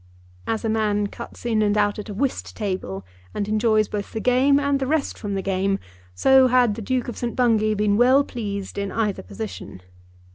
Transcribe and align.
As 0.47 0.65
a 0.65 0.67
man 0.69 1.05
cuts 1.05 1.45
in 1.45 1.61
and 1.61 1.77
out 1.77 1.99
at 1.99 2.09
a 2.09 2.13
whist 2.15 2.55
table, 2.55 3.05
and 3.35 3.47
enjoys 3.47 3.87
both 3.87 4.13
the 4.13 4.19
game 4.19 4.59
and 4.59 4.79
the 4.79 4.87
rest 4.87 5.15
from 5.15 5.35
the 5.35 5.43
game, 5.43 5.77
so 6.15 6.47
had 6.47 6.73
the 6.73 6.81
Duke 6.81 7.07
of 7.07 7.17
St. 7.19 7.35
Bungay 7.35 7.75
been 7.75 7.97
well 7.97 8.23
pleased 8.23 8.79
in 8.79 8.91
either 8.91 9.21
position. 9.21 9.79